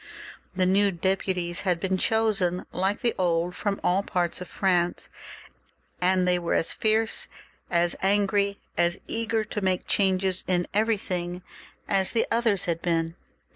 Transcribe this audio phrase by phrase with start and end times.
[0.55, 5.09] The new deputies had been chosen like the old from all parts of France,
[6.01, 7.27] and they were as fierce,
[7.69, 11.43] as angry, as eager to make changes in everything,
[11.87, 13.13] as the others had been.